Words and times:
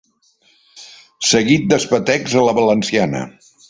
Seguit 1.33 1.69
d'espetecs 1.75 2.39
a 2.43 2.47
la 2.51 2.61
valenciana. 2.63 3.27